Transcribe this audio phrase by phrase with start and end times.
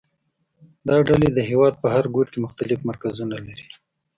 [0.87, 3.65] دا ډلې د هېواد په هر ګوټ کې مختلف مرکزونه لري